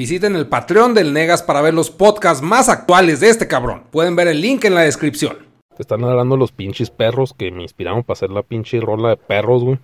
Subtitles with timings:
[0.00, 3.82] Visiten el Patreon del Negas para ver los podcasts más actuales de este cabrón.
[3.90, 5.36] Pueden ver el link en la descripción.
[5.76, 9.18] Te están hablando los pinches perros que me inspiraron para hacer la pinche rola de
[9.18, 9.78] perros, güey.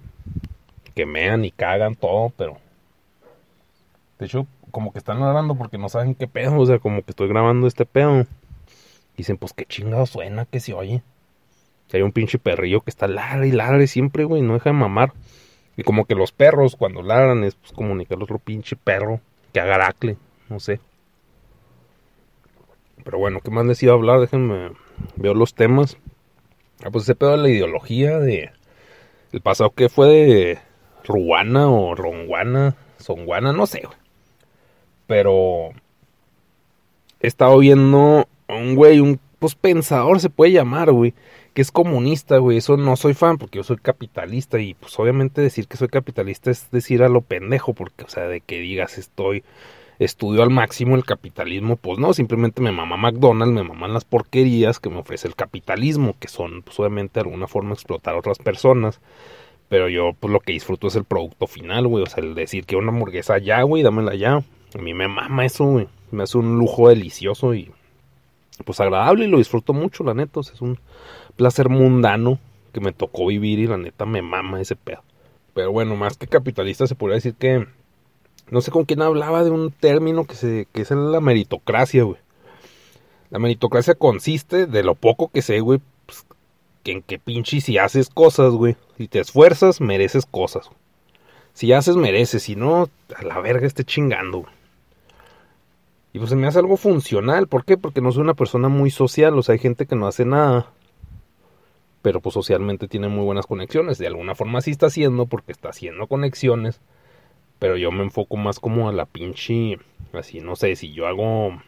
[0.94, 2.56] Que mean y cagan todo, pero.
[4.18, 6.58] De hecho, como que están hablando porque no saben qué pedo.
[6.60, 8.24] O sea, como que estoy grabando este pedo.
[9.18, 11.02] Dicen, pues qué chingado suena que se oye.
[11.88, 14.76] Que hay un pinche perrillo que está ladre y ladre siempre, güey, no deja de
[14.76, 15.12] mamar.
[15.76, 19.20] Y como que los perros cuando ladran es pues comunicar otro pinche perro
[19.56, 20.18] que agaracle,
[20.50, 20.80] no sé.
[23.02, 24.20] Pero bueno, ¿qué más les iba a hablar?
[24.20, 24.72] Déjenme
[25.16, 25.96] veo los temas.
[26.84, 28.50] Ah, pues ese pedo de la ideología de
[29.32, 30.58] el pasado que fue de
[31.04, 33.88] Ruana o Ronguana, Songuana, no sé.
[35.06, 35.70] Pero
[37.20, 41.14] he estado viendo un güey, un pues pensador se puede llamar, güey,
[41.56, 42.58] que es comunista, güey.
[42.58, 46.50] Eso no soy fan porque yo soy capitalista y pues obviamente decir que soy capitalista
[46.50, 49.42] es decir a lo pendejo, porque o sea, de que digas estoy
[49.98, 54.80] estudio al máximo el capitalismo, pues no, simplemente me mama McDonald's, me maman las porquerías
[54.80, 58.36] que me ofrece el capitalismo, que son pues obviamente de alguna forma explotar a otras
[58.36, 59.00] personas.
[59.70, 62.66] Pero yo pues lo que disfruto es el producto final, güey, o sea, el decir
[62.66, 64.42] que una hamburguesa ya, güey, dámela ya.
[64.74, 65.88] A mí me mama eso, güey.
[66.10, 67.72] Me hace un lujo delicioso y
[68.64, 70.40] pues agradable y lo disfruto mucho, la neta.
[70.40, 70.78] es un
[71.36, 72.38] placer mundano
[72.72, 75.02] que me tocó vivir y la neta me mama ese pedo.
[75.54, 77.66] Pero bueno, más que capitalista se podría decir que
[78.50, 82.18] no sé con quién hablaba de un término que se que es la meritocracia, güey.
[83.30, 86.24] La meritocracia consiste de lo poco que sé, güey, pues,
[86.82, 90.70] que en que pinche si haces cosas, güey, si te esfuerzas, mereces cosas.
[91.54, 94.52] Si haces, mereces, si no, a la verga esté chingando, güey.
[96.16, 97.46] Y pues se me hace algo funcional.
[97.46, 97.76] ¿Por qué?
[97.76, 99.38] Porque no soy una persona muy social.
[99.38, 100.70] O sea, hay gente que no hace nada.
[102.06, 103.98] Pero pues socialmente tiene muy buenas conexiones.
[103.98, 106.80] De alguna forma sí está haciendo porque está haciendo conexiones.
[107.58, 109.80] Pero yo me enfoco más como a la pinche...
[110.12, 111.60] Así, no sé, si yo hago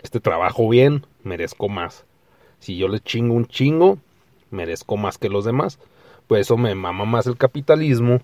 [0.00, 2.04] este trabajo bien, merezco más.
[2.60, 3.98] Si yo le chingo un chingo,
[4.52, 5.80] merezco más que los demás.
[6.28, 8.20] Pues eso me mama más el capitalismo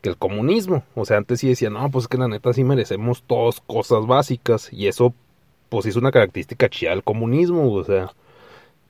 [0.00, 0.82] que el comunismo.
[0.94, 4.06] O sea, antes sí decían, no, pues es que la neta sí merecemos todas cosas
[4.06, 4.72] básicas.
[4.72, 5.12] Y eso,
[5.68, 7.70] pues es una característica chida del comunismo.
[7.70, 8.14] O sea,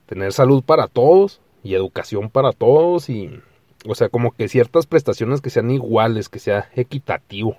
[0.05, 3.39] tener salud para todos y educación para todos y,
[3.87, 7.57] o sea, como que ciertas prestaciones que sean iguales, que sea equitativo.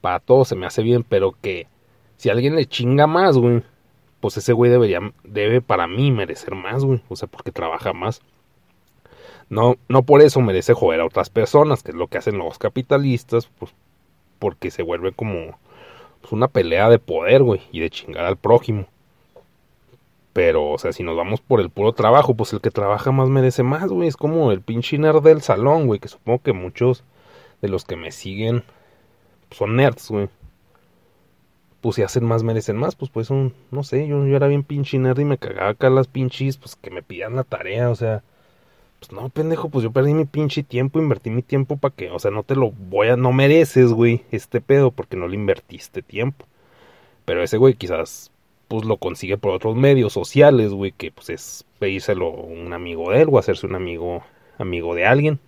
[0.00, 1.66] Para todos se me hace bien, pero que
[2.16, 3.62] si alguien le chinga más, güey,
[4.20, 7.02] pues ese güey debería, debe para mí merecer más, güey.
[7.08, 8.20] O sea, porque trabaja más.
[9.48, 12.58] No, no por eso merece joder a otras personas, que es lo que hacen los
[12.58, 13.74] capitalistas, pues
[14.38, 15.58] porque se vuelve como
[16.20, 18.86] pues, una pelea de poder, güey, y de chingar al prójimo.
[20.32, 23.28] Pero, o sea, si nos vamos por el puro trabajo, pues el que trabaja más
[23.28, 24.08] merece más, güey.
[24.08, 27.04] Es como el pinche nerd del salón, güey, que supongo que muchos
[27.62, 28.64] de los que me siguen
[29.50, 30.28] son nerds, güey.
[31.80, 32.94] Pues si hacen más, merecen más.
[32.94, 35.90] Pues pues un, no sé, yo, yo era bien pinche nerd y me cagaba acá
[35.90, 38.22] las pinches, pues que me pidan la tarea, o sea
[39.00, 42.18] pues no, pendejo, pues yo perdí mi pinche tiempo, invertí mi tiempo para que, o
[42.18, 46.02] sea, no te lo voy a, no mereces, güey, este pedo, porque no le invertiste
[46.02, 46.46] tiempo.
[47.24, 48.30] Pero ese güey quizás,
[48.70, 53.22] pues lo consigue por otros medios sociales, güey, que pues es pedírselo un amigo de
[53.22, 54.22] él o hacerse un amigo,
[54.58, 55.40] amigo de alguien.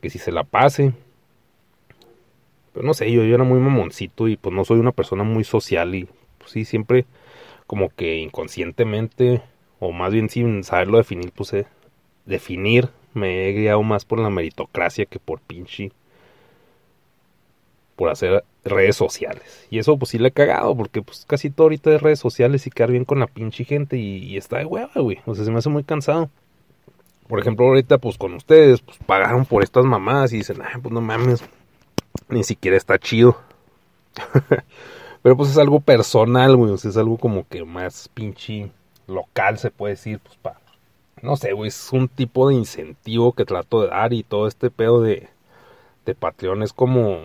[0.00, 0.92] Que si se la pase.
[2.72, 5.44] Pero no sé, yo, yo era muy mamoncito y pues no soy una persona muy
[5.44, 7.06] social y pues sí, siempre
[7.68, 9.40] como que inconscientemente
[9.78, 11.66] o más bien sin saberlo definir, pues eh,
[12.26, 15.92] definir, me he guiado más por la meritocracia que por pinche.
[17.96, 19.66] Por hacer redes sociales.
[19.70, 22.66] Y eso pues sí le he cagado, porque pues casi todo ahorita de redes sociales
[22.66, 25.18] y quedar bien con la pinche gente y, está de hueva, güey.
[25.26, 26.30] O sea, se me hace muy cansado.
[27.28, 30.92] Por ejemplo, ahorita pues con ustedes, pues pagaron por estas mamás y dicen, ah, pues
[30.92, 31.42] no mames,
[32.28, 33.38] ni siquiera está chido.
[35.22, 36.72] Pero pues es algo personal, güey.
[36.72, 38.70] O sea, es algo como que más pinche
[39.06, 40.64] local, se puede decir, pues para
[41.24, 44.70] no sé, güey, es un tipo de incentivo que trato de dar y todo este
[44.70, 45.28] pedo de,
[46.04, 47.22] de Patreon es como,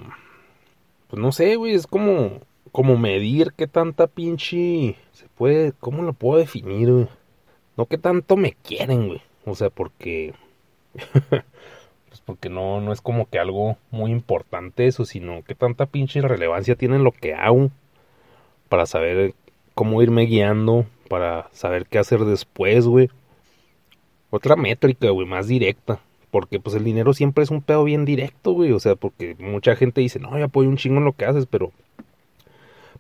[1.09, 2.39] pues no sé, güey, es como,
[2.71, 7.07] como medir qué tanta pinche, se puede, ¿cómo lo puedo definir, güey?
[7.75, 10.33] No qué tanto me quieren, güey, o sea, porque,
[11.29, 16.21] pues porque no, no es como que algo muy importante eso, sino qué tanta pinche
[16.21, 17.71] relevancia tiene lo que hago
[18.69, 19.33] para saber
[19.73, 23.09] cómo irme guiando, para saber qué hacer después, güey
[24.29, 25.99] otra métrica, güey, más directa.
[26.31, 28.71] Porque pues el dinero siempre es un pedo bien directo, güey.
[28.71, 31.45] O sea, porque mucha gente dice, no, yo apoyo un chingo en lo que haces,
[31.45, 31.71] pero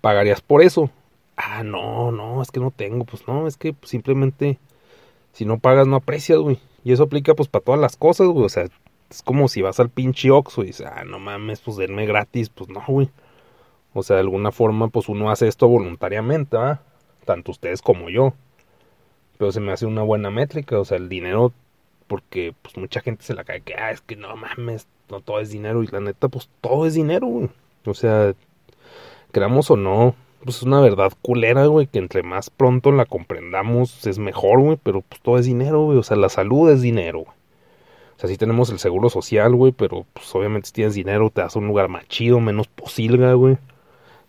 [0.01, 0.89] ¿pagarías por eso?
[1.37, 3.05] Ah, no, no, es que no tengo.
[3.05, 4.57] Pues no, es que simplemente
[5.33, 6.59] si no pagas no aprecias, güey.
[6.83, 8.45] Y eso aplica pues para todas las cosas, güey.
[8.45, 8.67] O sea,
[9.09, 12.49] es como si vas al pinche Oxxo y dices, ah, no mames, pues denme gratis.
[12.49, 13.09] Pues no, güey.
[13.93, 16.81] O sea, de alguna forma, pues uno hace esto voluntariamente, ¿ah?
[17.25, 18.33] Tanto ustedes como yo.
[19.37, 21.53] Pero se me hace una buena métrica, o sea, el dinero,
[22.09, 25.39] porque pues mucha gente se la cae que, ah, es que no mames, no todo
[25.39, 25.83] es dinero.
[25.83, 27.49] Y la neta, pues todo es dinero, güey.
[27.85, 28.33] O sea,
[29.31, 34.07] creamos o no, pues es una verdad culera, güey, que entre más pronto la comprendamos
[34.07, 35.99] es mejor, güey, pero pues todo es dinero, güey.
[35.99, 37.37] O sea, la salud es dinero, güey.
[38.17, 41.41] O sea, sí tenemos el seguro social, güey, pero pues obviamente si tienes dinero te
[41.41, 43.57] das un lugar más chido, menos posilga, güey.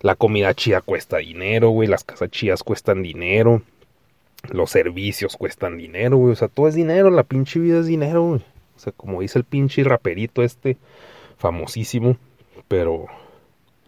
[0.00, 1.88] La comida chía cuesta dinero, güey.
[1.88, 3.62] Las casas chías cuestan dinero.
[4.48, 6.32] Los servicios cuestan dinero, güey.
[6.32, 7.10] O sea, todo es dinero.
[7.10, 8.40] La pinche vida es dinero, güey.
[8.76, 10.78] O sea, como dice el pinche raperito este,
[11.37, 12.16] famosísimo.
[12.69, 13.06] Pero,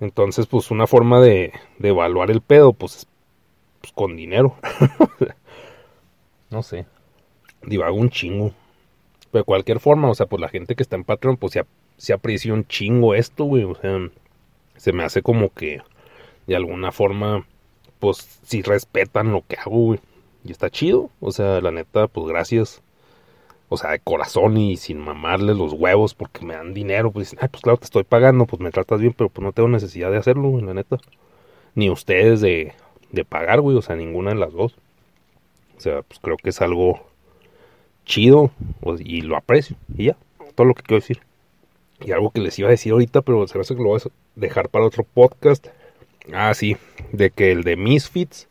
[0.00, 1.52] entonces, pues una forma de,
[1.82, 3.06] evaluar el pedo, pues,
[3.80, 4.56] pues con dinero.
[6.50, 6.86] no sé.
[7.62, 8.52] Divago un chingo.
[9.30, 11.64] Pero de cualquier forma, o sea, pues la gente que está en Patreon, pues se,
[11.96, 13.64] se aprecia un chingo esto, güey.
[13.64, 13.98] O sea,
[14.76, 15.80] se me hace como que
[16.46, 17.46] de alguna forma,
[17.98, 20.00] pues si respetan lo que hago, güey.
[20.44, 21.10] Y está chido.
[21.20, 22.82] O sea, la neta, pues gracias.
[23.68, 27.10] O sea, de corazón y sin mamarles los huevos porque me dan dinero.
[27.10, 29.52] Pues dicen, ay, pues claro, te estoy pagando, pues me tratas bien, pero pues no
[29.52, 30.98] tengo necesidad de hacerlo, güey, la neta.
[31.74, 32.74] Ni ustedes de,
[33.10, 33.76] de pagar, güey.
[33.76, 34.74] O sea, ninguna de las dos.
[35.76, 37.00] O sea, pues creo que es algo
[38.04, 38.50] chido
[38.98, 39.76] y lo aprecio.
[39.96, 40.16] Y ya,
[40.54, 41.20] todo lo que quiero decir.
[42.00, 44.00] Y algo que les iba a decir ahorita, pero se me hace que lo voy
[44.00, 45.68] a dejar para otro podcast.
[46.32, 46.76] Ah, sí,
[47.12, 48.48] de que el de Misfits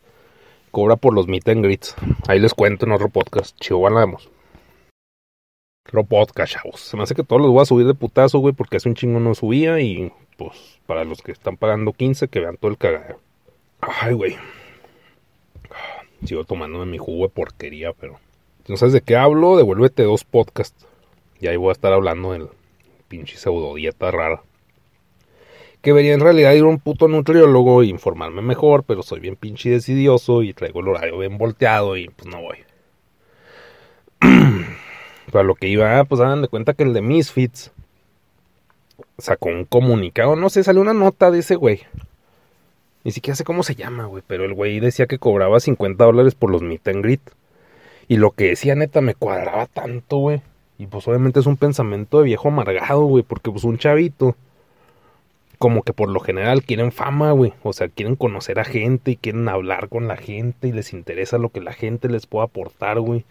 [0.72, 1.94] cobra por los meet and greets.
[2.26, 3.56] Ahí les cuento en otro podcast.
[3.60, 4.28] Chivo, vamos.
[5.86, 6.80] Otro podcast, chavos.
[6.80, 8.96] Se me hace que todos los voy a subir de putazo, güey, porque hace un
[8.96, 12.78] chingo no subía y pues para los que están pagando 15, que vean todo el
[12.78, 13.20] cagadero.
[13.80, 14.36] Ay, güey.
[16.24, 18.18] Sigo tomándome mi jugo de porquería, pero
[18.66, 20.86] no sabes de qué hablo, devuélvete dos podcasts.
[21.40, 22.48] Y ahí voy a estar hablando del
[23.08, 24.42] pinche pseudo dieta rara.
[25.82, 29.36] Que debería en realidad ir a un puto nutriólogo e informarme mejor, pero soy bien
[29.36, 32.58] pinche decidioso y traigo el horario bien volteado y pues no voy.
[35.32, 37.72] Para lo que iba, ah, pues hagan de cuenta que el de Misfits
[39.18, 41.80] sacó un comunicado, no sé, salió una nota de ese güey.
[43.04, 46.34] Ni siquiera sé cómo se llama, güey, pero el güey decía que cobraba 50 dólares
[46.34, 47.20] por los meet and greet.
[48.06, 50.42] Y lo que decía neta me cuadraba tanto, güey.
[50.78, 54.36] Y pues obviamente es un pensamiento de viejo amargado, güey, porque pues un chavito
[55.62, 57.52] como que por lo general quieren fama, güey.
[57.62, 61.38] O sea, quieren conocer a gente y quieren hablar con la gente y les interesa
[61.38, 63.24] lo que la gente les pueda aportar, güey.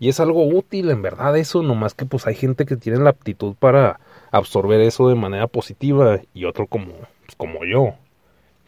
[0.00, 3.10] Y es algo útil, en verdad, eso, nomás que pues hay gente que tiene la
[3.10, 4.00] aptitud para
[4.30, 6.94] absorber eso de manera positiva y otro como,
[7.26, 7.92] pues, como yo.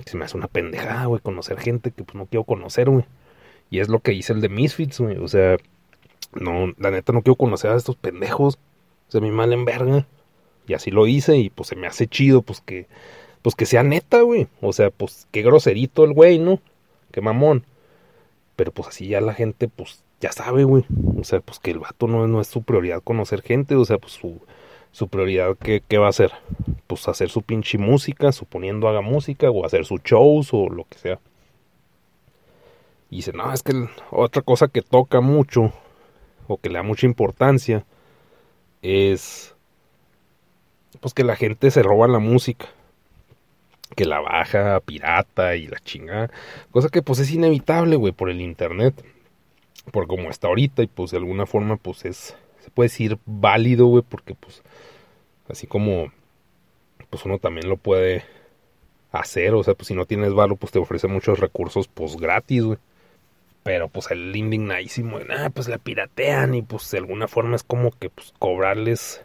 [0.05, 3.07] Se me hace una pendejada, güey, conocer gente que pues no quiero conocer, güey.
[3.71, 5.17] Y es lo que hice el de Misfits, güey.
[5.17, 5.57] O sea,
[6.35, 8.59] no, la neta no quiero conocer a estos pendejos.
[9.09, 10.07] O sea, mi mal en verga.
[10.67, 12.87] Y así lo hice y pues se me hace chido, pues que,
[13.43, 14.49] pues que sea neta, güey.
[14.61, 16.61] O sea, pues qué groserito el güey, ¿no?
[17.13, 17.65] Qué mamón.
[18.57, 20.85] Pero pues así ya la gente, pues ya sabe, güey.
[21.19, 23.77] O sea, pues que el vato no, no es su prioridad conocer gente.
[23.77, 24.41] O sea, pues su,
[24.93, 26.33] su prioridad, ¿qué, ¿qué va a hacer?
[26.87, 30.99] Pues hacer su pinche música, suponiendo haga música, o hacer sus shows, o lo que
[30.99, 31.21] sea.
[33.11, 33.73] Y dice, no, es que
[34.11, 35.73] otra cosa que toca mucho,
[36.49, 37.85] o que le da mucha importancia,
[38.83, 39.56] es
[41.01, 42.67] pues que la gente se roba la música.
[43.95, 46.31] Que la baja, pirata y la chingada.
[46.71, 49.05] Cosa que pues es inevitable, güey, por el internet.
[49.93, 53.87] Por como está ahorita y pues de alguna forma pues es, se puede decir válido,
[53.87, 54.63] güey, porque pues
[55.49, 56.13] así como
[57.11, 58.25] pues uno también lo puede
[59.13, 62.65] hacer, o sea, pues si no tienes valor, pues te ofrece muchos recursos pues gratis,
[62.65, 62.79] güey.
[63.63, 67.91] Pero pues el indignadísimo, ah, pues la piratean y pues de alguna forma es como
[67.91, 69.25] que pues cobrarles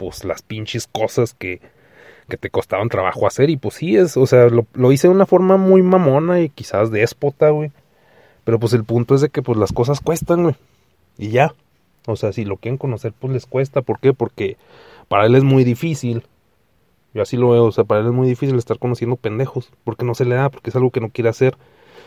[0.00, 1.60] pues las pinches cosas que,
[2.26, 5.14] que te costaban trabajo hacer y pues sí es, o sea, lo, lo hice de
[5.14, 7.70] una forma muy mamona y quizás déspota, güey.
[8.44, 10.54] Pero pues el punto es de que pues las cosas cuestan, güey.
[11.18, 11.52] Y ya.
[12.06, 13.82] O sea, si lo quieren conocer, pues les cuesta.
[13.82, 14.14] ¿Por qué?
[14.14, 14.56] Porque
[15.08, 16.22] para él es muy difícil.
[17.12, 19.70] Yo así lo veo, o sea, para él es muy difícil estar conociendo pendejos.
[19.84, 21.58] Porque no se le da, porque es algo que no quiere hacer.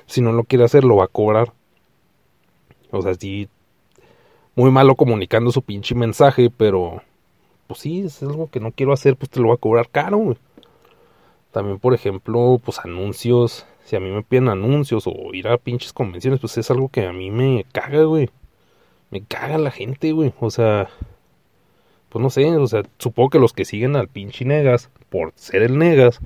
[0.07, 1.53] Si no lo quiere hacer, lo va a cobrar.
[2.89, 3.49] O sea, sí.
[4.55, 7.03] Muy malo comunicando su pinche mensaje, pero
[7.67, 10.35] pues sí, es algo que no quiero hacer, pues te lo voy a cobrar caro.
[11.51, 13.65] También, por ejemplo, pues anuncios.
[13.85, 17.05] Si a mí me piden anuncios o ir a pinches convenciones, pues es algo que
[17.05, 18.29] a mí me caga, güey.
[19.11, 20.33] Me caga la gente, güey.
[20.39, 20.89] O sea,
[22.09, 25.63] pues no sé, o sea, supongo que los que siguen al pinche Negas, por ser
[25.63, 26.19] el Negas,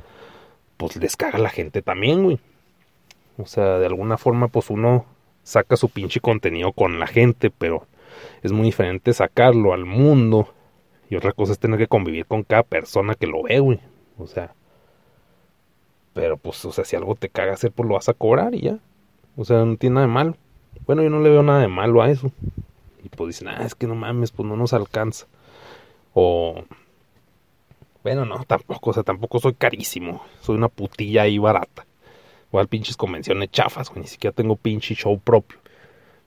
[0.78, 2.40] pues les caga la gente también, güey.
[3.38, 5.06] O sea, de alguna forma, pues uno
[5.44, 7.88] saca su pinche contenido con la gente, pero
[8.44, 10.54] es muy diferente sacarlo al mundo
[11.10, 13.80] y otra cosa es tener que convivir con cada persona que lo ve, güey.
[14.18, 14.54] O sea,
[16.14, 18.62] Pero pues, o sea, si algo te caga hacer, pues lo vas a cobrar y
[18.62, 18.80] ya.
[19.36, 20.38] O sea, no tiene nada de malo.
[20.86, 22.32] Bueno, yo no le veo nada de malo a eso.
[23.04, 25.28] Y pues dicen, ah, es que no mames, pues no nos alcanza.
[26.14, 26.64] O...
[28.04, 30.24] Bueno, no, tampoco, o sea, tampoco soy carísimo.
[30.42, 31.86] Soy una putilla ahí barata.
[32.50, 34.02] Igual pinches convenciones chafas, güey.
[34.02, 35.60] Ni siquiera tengo pinche show propio.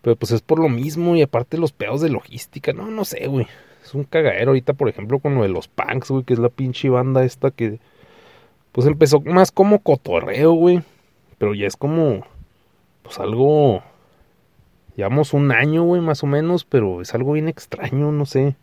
[0.02, 2.72] Pero pues es por lo mismo y aparte los pedos de logística.
[2.72, 3.46] No, no sé, güey.
[3.82, 6.48] Es un cagadero ahorita, por ejemplo, con lo de los punks, güey, que es la
[6.48, 7.78] pinche banda esta que...
[8.72, 10.82] Pues empezó más como cotorreo, güey.
[11.38, 12.26] Pero ya es como...
[13.02, 13.82] Pues algo...
[14.96, 18.54] Llevamos un año, güey, más o menos, pero es algo bien extraño, no sé.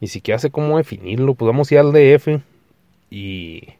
[0.00, 1.34] Ni siquiera sé cómo definirlo.
[1.34, 2.42] Pues vamos a ir al DF
[3.10, 3.74] y...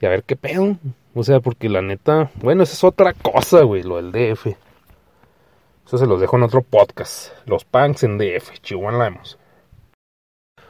[0.00, 0.76] Y a ver qué pedo.
[1.14, 4.54] O sea, porque la neta, bueno, esa es otra cosa, güey, lo del DF.
[5.88, 7.32] Eso se los dejo en otro podcast.
[7.46, 9.38] Los punks en DF, Chihuahua Lamos.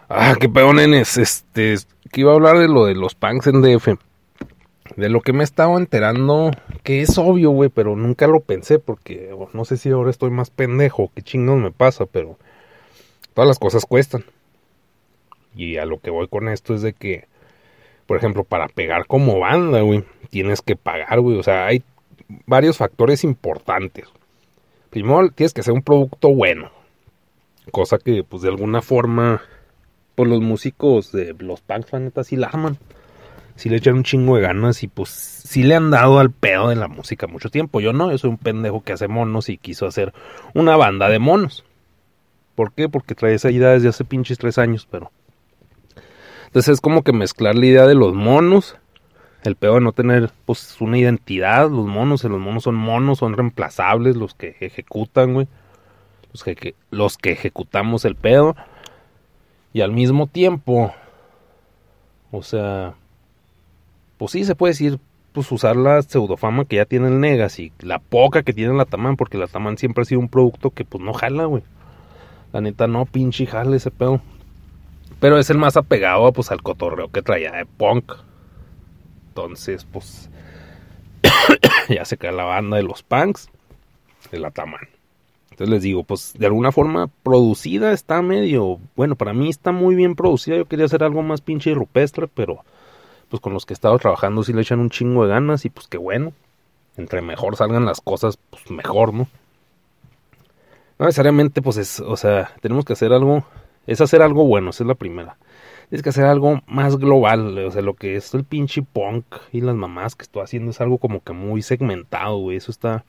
[0.09, 1.17] Ah, qué pedo, nenes.
[1.19, 1.75] Este,
[2.13, 3.99] que iba a hablar de lo de los punks en DF.
[4.95, 6.53] De lo que me he estado enterando,
[6.85, 10.51] que es obvio, güey, pero nunca lo pensé porque no sé si ahora estoy más
[10.51, 12.39] pendejo, qué chingón me pasa, pero
[13.35, 14.25] todas las cosas cuestan.
[15.57, 17.27] Y a lo que voy con esto es de que
[18.07, 21.39] por ejemplo, para pegar como banda, güey, tienes que pagar, güey.
[21.39, 21.83] O sea, hay
[22.47, 24.09] varios factores importantes.
[24.91, 26.71] Primero, tienes que hacer un producto bueno.
[27.71, 29.43] Cosa que, pues, de alguna forma,
[30.15, 32.79] pues, los músicos de los punks, la sí la aman.
[33.57, 36.69] Sí le echan un chingo de ganas y, pues, sí le han dado al pedo
[36.69, 37.81] de la música mucho tiempo.
[37.81, 40.13] Yo no, yo soy un pendejo que hace monos y quiso hacer
[40.55, 41.65] una banda de monos.
[42.55, 42.89] ¿Por qué?
[42.89, 45.13] Porque trae esa idea desde hace pinches tres años, pero
[46.49, 48.77] entonces es como que mezclar la idea de los monos,
[49.49, 53.35] el pedo de no tener pues una identidad, los monos, los monos son monos, son
[53.35, 55.49] reemplazables, los que ejecutan, güey.
[56.33, 58.55] Los que, los que ejecutamos el pedo.
[59.73, 60.93] Y al mismo tiempo,
[62.31, 62.95] o sea,
[64.19, 64.99] pues sí se puede decir,
[65.33, 68.85] pues usar la pseudofama que ya tiene el Negas y la poca que tiene la
[68.85, 71.63] Taman, porque la Taman siempre ha sido un producto que pues no jala, güey.
[72.53, 74.21] La neta no, pinche jale ese pedo.
[75.21, 78.28] Pero es el más apegado pues al cotorreo que traía de punk.
[79.39, 80.29] Entonces, pues
[81.89, 83.49] ya se cae la banda de los punks
[84.33, 84.89] de la Taman.
[85.51, 89.95] Entonces les digo, pues de alguna forma producida está medio, bueno, para mí está muy
[89.95, 90.57] bien producida.
[90.57, 92.65] Yo quería hacer algo más pinche y rupestre, pero
[93.29, 95.71] pues con los que he estado trabajando sí le echan un chingo de ganas y
[95.71, 96.33] pues qué bueno.
[96.97, 99.29] Entre mejor salgan las cosas, pues mejor, ¿no?
[100.99, 103.45] No necesariamente, pues es, o sea, tenemos que hacer algo
[103.87, 105.39] es hacer algo bueno, esa es la primera.
[105.91, 109.63] Es que hacer algo más global, o sea, lo que es el pinche punk y
[109.63, 112.59] las mamás que estoy haciendo es algo como que muy segmentado, güey.
[112.59, 113.07] Eso está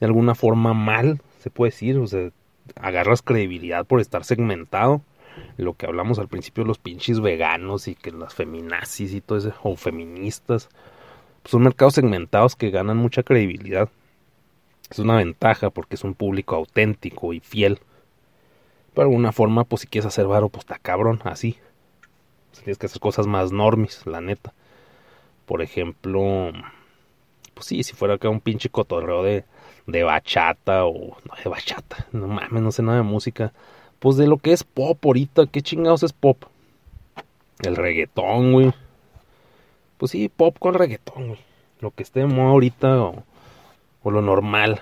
[0.00, 2.30] de alguna forma mal, se puede decir, o sea,
[2.76, 5.02] agarras credibilidad por estar segmentado.
[5.58, 9.52] Lo que hablamos al principio, los pinches veganos y que las feminazis y todo eso,
[9.62, 10.68] o feministas,
[11.42, 13.90] pues son mercados segmentados que ganan mucha credibilidad.
[14.90, 17.80] Es una ventaja porque es un público auténtico y fiel.
[18.94, 21.58] Pero de alguna forma, pues si quieres hacer varo, pues está cabrón, así.
[22.54, 24.52] Si tienes que hacer cosas más normis, la neta.
[25.44, 26.52] Por ejemplo,
[27.52, 29.44] pues sí, si fuera acá un pinche cotorreo de,
[29.86, 33.52] de bachata o no de bachata, no mames, no sé nada de música.
[33.98, 36.44] Pues de lo que es pop ahorita, ¿qué chingados es pop?
[37.60, 38.72] El reggaetón, güey.
[39.98, 41.40] Pues sí, pop con reggaetón, güey.
[41.80, 42.98] Lo que esté de moda ahorita
[44.02, 44.80] o lo normal.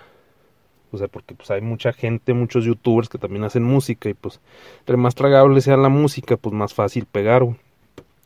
[0.92, 4.40] O sea, porque pues hay mucha gente, muchos youtubers que también hacen música y pues
[4.80, 7.44] entre más tragable sea la música, pues más fácil pegar,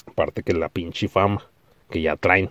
[0.06, 1.42] Aparte que la pinche fama
[1.90, 2.50] que ya traen.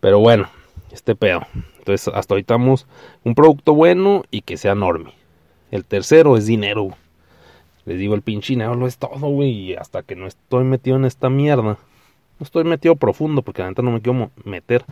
[0.00, 0.48] Pero bueno,
[0.92, 1.42] este pedo.
[1.78, 2.86] Entonces, hasta ahorita estamos
[3.24, 5.14] un producto bueno y que sea enorme.
[5.70, 6.90] El tercero es dinero.
[7.84, 9.50] Les digo, el pinche dinero lo es todo, güey.
[9.50, 11.78] Y hasta que no estoy metido en esta mierda, no
[12.44, 14.84] estoy metido profundo porque la neta no me quiero meter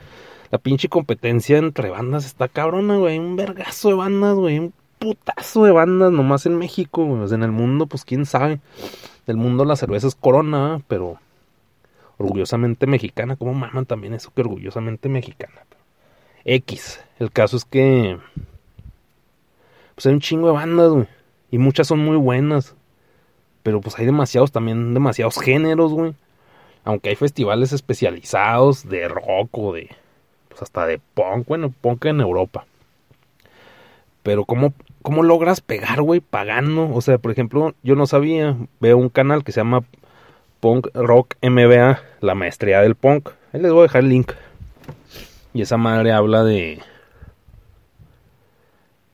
[0.54, 3.18] la pinche competencia entre bandas está cabrona, güey.
[3.18, 4.60] Un vergazo de bandas, güey.
[4.60, 7.34] Un putazo de bandas nomás en México, güey.
[7.34, 8.60] en el mundo, pues quién sabe.
[9.26, 11.18] Del mundo la cerveza es corona, pero
[12.18, 13.34] orgullosamente mexicana.
[13.34, 15.60] ¿Cómo maman también eso que orgullosamente mexicana?
[16.44, 17.00] X.
[17.18, 18.16] El caso es que.
[19.96, 21.08] Pues hay un chingo de bandas, güey.
[21.50, 22.76] Y muchas son muy buenas.
[23.64, 26.14] Pero pues hay demasiados también, demasiados géneros, güey.
[26.84, 29.90] Aunque hay festivales especializados de rock o de
[30.54, 32.64] pues, hasta de punk, bueno, punk en Europa.
[34.22, 36.88] Pero ¿cómo, cómo logras pegar, güey, pagando?
[36.94, 39.82] O sea, por ejemplo, yo no sabía, veo un canal que se llama
[40.60, 43.30] Punk Rock MBA, la maestría del punk.
[43.52, 44.32] Ahí les voy a dejar el link.
[45.52, 46.80] Y esa madre habla de...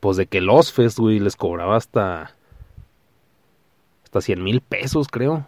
[0.01, 2.35] Pues de que los Fest, güey, les cobraba hasta...
[4.05, 5.47] Hasta 100 mil pesos, creo.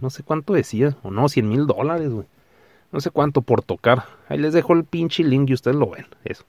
[0.00, 2.26] no sé cuánto decía, o no, 100 mil dólares, güey.
[2.92, 4.04] No sé cuánto por tocar.
[4.28, 6.44] Ahí les dejo el pinche link y ustedes lo ven, eso.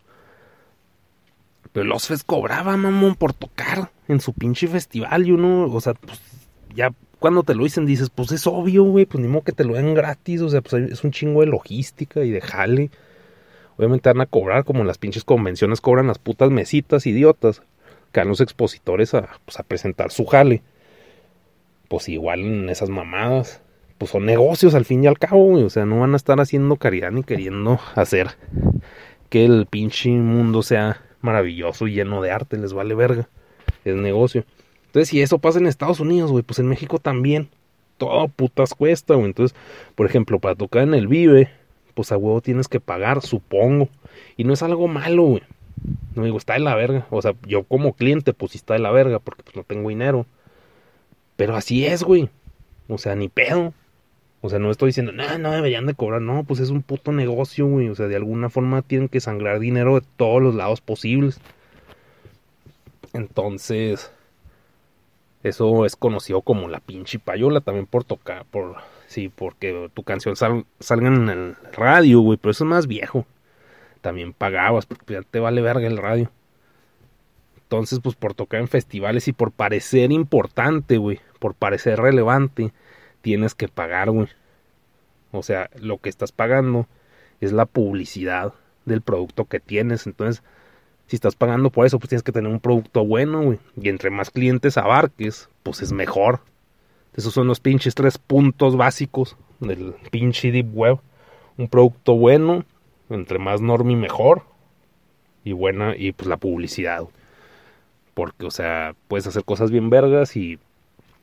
[1.71, 5.95] Pero los Fest cobraba, mamón, por tocar en su pinche festival y uno, o sea,
[5.95, 6.21] pues
[6.75, 9.63] ya cuando te lo dicen dices, pues es obvio, güey, pues ni modo que te
[9.63, 12.91] lo den gratis, o sea, pues es un chingo de logística y de jale.
[13.77, 17.63] Obviamente van a cobrar como en las pinches convenciones cobran las putas mesitas idiotas
[18.12, 20.62] que van los expositores a, pues, a presentar su jale.
[21.88, 23.62] Pues igual en esas mamadas,
[23.97, 26.75] pues son negocios al fin y al cabo, o sea, no van a estar haciendo
[26.75, 28.31] caridad ni queriendo hacer
[29.29, 33.29] que el pinche mundo sea maravilloso y lleno de arte, les vale verga.
[33.83, 34.45] Es negocio.
[34.85, 37.50] Entonces, si eso pasa en Estados Unidos, güey, pues en México también.
[37.97, 39.25] Todo putas cuesta, güey.
[39.25, 39.57] Entonces,
[39.95, 41.50] por ejemplo, para tocar en el Vive,
[41.95, 43.89] pues a huevo tienes que pagar, supongo.
[44.38, 45.43] Y no es algo malo, güey.
[46.13, 47.07] No digo, está de la verga.
[47.09, 49.89] O sea, yo como cliente, pues sí está de la verga, porque pues no tengo
[49.89, 50.27] dinero.
[51.35, 52.29] Pero así es, güey.
[52.88, 53.73] O sea, ni pedo.
[54.45, 56.21] O sea, no estoy diciendo, no, no deberían de cobrar.
[56.21, 57.88] No, pues es un puto negocio, güey.
[57.88, 61.39] O sea, de alguna forma tienen que sangrar dinero de todos los lados posibles.
[63.13, 64.12] Entonces,
[65.43, 68.75] eso es conocido como la pinche payola también por tocar, por,
[69.07, 73.25] sí, porque tu canción salga en el radio, güey, pero eso es más viejo.
[74.01, 76.29] También pagabas, porque ya te vale verga el radio.
[77.62, 82.73] Entonces, pues por tocar en festivales y por parecer importante, güey, por parecer relevante,
[83.24, 84.27] tienes que pagar, güey.
[85.32, 86.88] O sea, lo que estás pagando
[87.39, 88.53] es la publicidad
[88.86, 90.06] del producto que tienes.
[90.06, 90.44] Entonces,
[91.08, 93.60] si estás pagando por eso, pues tienes que tener un producto bueno, güey.
[93.82, 96.42] Y entre más clientes abarques, pues es mejor.
[97.15, 101.00] Esos son los pinches tres puntos básicos del pinche Deep Web.
[101.58, 102.65] Un producto bueno,
[103.10, 104.44] entre más normie mejor.
[105.46, 107.03] Y buena, y pues la publicidad.
[108.13, 110.60] Porque, o sea, puedes hacer cosas bien vergas y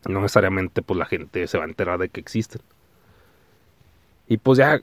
[0.07, 2.63] no necesariamente pues la gente se va a enterar de que existen.
[4.29, 4.81] Y pues ya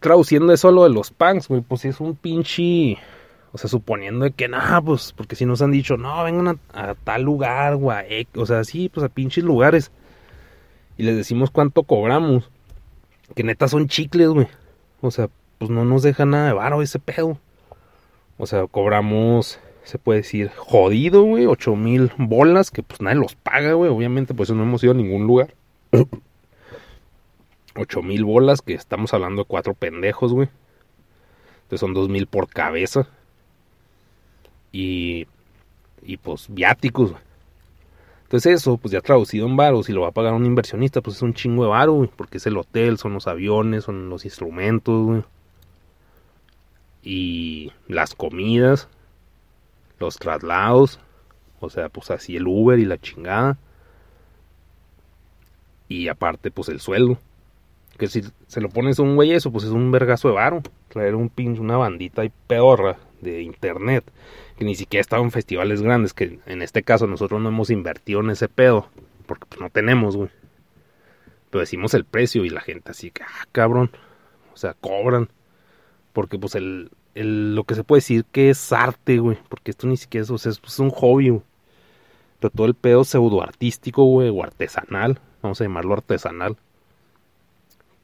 [0.00, 2.98] traduciendo eso a lo de los punks, güey, pues es un pinche...
[3.52, 7.22] O sea, suponiendo que, nada, pues, porque si nos han dicho, no, vengan a, tal
[7.22, 9.90] lugar, güey, o sea, sí, pues a pinches lugares.
[10.98, 12.50] Y les decimos cuánto cobramos.
[13.34, 14.48] Que neta son chicles, güey.
[15.00, 17.38] O sea, pues no nos deja nada de varo ese pedo.
[18.36, 23.36] O sea, cobramos se puede decir, jodido, güey, ocho mil bolas, que pues nadie los
[23.36, 25.54] paga, güey, obviamente, pues no hemos ido a ningún lugar.
[27.76, 30.48] ocho mil bolas, que estamos hablando de cuatro pendejos, güey.
[31.62, 33.08] Entonces son dos mil por cabeza.
[34.72, 35.28] Y,
[36.02, 37.22] y pues viáticos, güey.
[38.24, 41.14] Entonces eso, pues ya traducido en varos, y lo va a pagar un inversionista, pues
[41.14, 44.24] es un chingo de varo, güey, porque es el hotel, son los aviones, son los
[44.24, 45.22] instrumentos, güey.
[47.04, 48.88] Y las comidas,
[49.98, 51.00] los traslados,
[51.60, 53.58] o sea, pues así el Uber y la chingada.
[55.88, 57.18] Y aparte, pues el sueldo.
[57.96, 60.62] Que si se lo pones a un güey eso, pues es un vergazo de varo.
[60.88, 64.04] Traer un pin, una bandita y peorra de internet.
[64.58, 66.12] Que ni siquiera estaba en festivales grandes.
[66.12, 68.88] Que en este caso nosotros no hemos invertido en ese pedo.
[69.26, 70.30] Porque pues no tenemos, güey.
[71.50, 73.90] Pero decimos el precio y la gente así que, ah, cabrón.
[74.52, 75.28] O sea, cobran.
[76.12, 76.90] Porque pues el,
[77.24, 79.38] lo que se puede decir que es arte, güey.
[79.48, 81.42] Porque esto ni siquiera es, o sea, es, un hobby, güey.
[82.40, 86.56] Pero todo el pedo pseudo artístico, güey, o artesanal, vamos a llamarlo artesanal,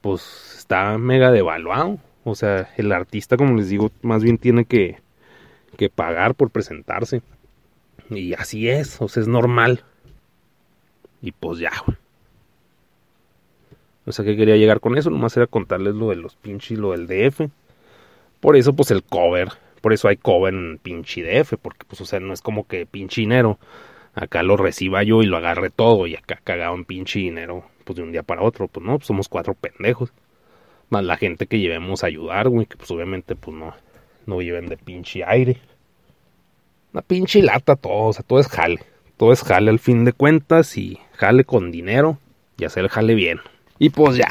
[0.01, 1.98] pues está mega devaluado.
[2.25, 5.01] O sea, el artista, como les digo, más bien tiene que,
[5.77, 7.22] que pagar por presentarse.
[8.11, 9.85] Y así es, o sea, es normal.
[11.20, 11.98] Y pues ya, güey.
[14.05, 16.77] O sea, que quería llegar con eso, nomás era contarles lo de los pinches y
[16.77, 17.48] lo del DF.
[18.42, 19.50] Por eso, pues el cover,
[19.81, 22.87] por eso hay cover en pinche DF, porque pues, o sea, no es como que
[22.87, 23.61] pinche dinero,
[24.14, 27.98] acá lo reciba yo y lo agarre todo y acá cagado en pinche dinero, pues
[27.98, 30.12] de un día para otro, pues no, pues somos cuatro pendejos.
[30.90, 33.74] Más la gente que llevemos a ayudar, güey, que pues obviamente pues no,
[34.26, 35.61] no viven de pinche aire.
[36.92, 38.81] Una pinche lata todo, o sea, todo es jale.
[39.18, 42.18] Todo es jale al fin de cuentas y jale con dinero
[42.59, 43.38] y hacer jale bien.
[43.78, 44.26] Y pues ya,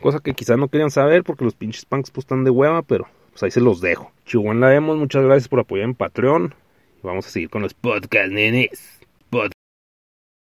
[0.00, 3.08] cosa que quizás no querían saber porque los pinches punks pues están de hueva, pero
[3.40, 4.12] pues ahí se los dejo.
[4.26, 6.54] Chihuahua la vemos, muchas gracias por apoyar en Patreon.
[7.02, 8.99] Vamos a seguir con los podcast, nenes.